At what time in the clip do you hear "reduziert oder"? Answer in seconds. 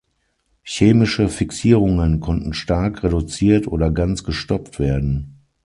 3.03-3.91